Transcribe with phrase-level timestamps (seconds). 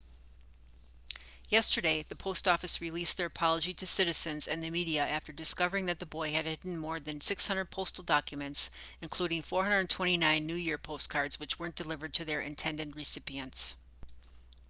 [1.49, 5.99] yesterday the post office released their apology to citizens and the media after discovering that
[5.99, 11.59] the boy had hidden more than 600 postal documents including 429 new year postcards which
[11.59, 13.77] weren't delivered to their intended recipients